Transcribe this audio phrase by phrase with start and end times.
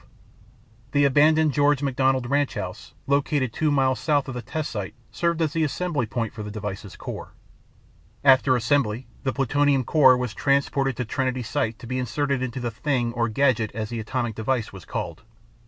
[0.93, 5.43] The abandoned George McDonald ranch house located two miles south of the test site served
[5.43, 7.33] as the assembly point for the device's core.
[8.23, 12.71] After assembly, the plutonium core was transported to Trinity Site to be inserted into the
[12.71, 15.21] thing or gadget as the atomic device was called.